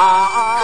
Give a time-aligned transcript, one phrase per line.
[0.00, 0.59] 啊。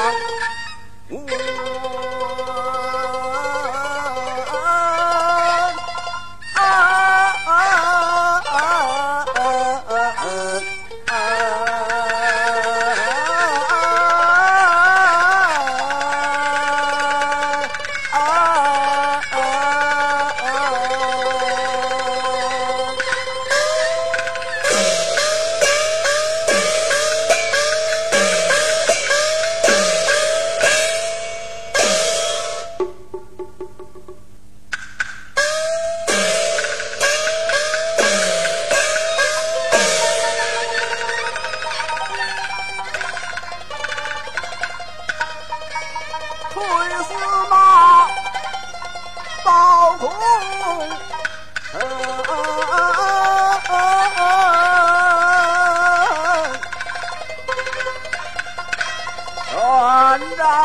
[59.56, 60.58] 全当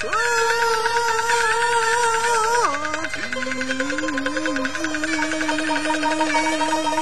[0.00, 0.08] 自
[6.88, 6.93] 己。